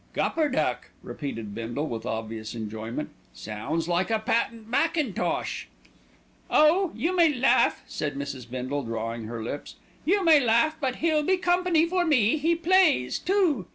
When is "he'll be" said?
10.95-11.37